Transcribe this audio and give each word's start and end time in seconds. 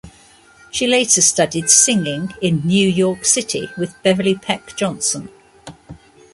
She 0.71 0.87
later 0.87 1.21
studied 1.21 1.69
singing 1.69 2.33
in 2.41 2.65
New 2.65 2.89
York 2.89 3.23
City 3.23 3.69
with 3.77 4.01
Beverley 4.01 4.33
Peck 4.33 4.75
Johnson. 4.75 5.29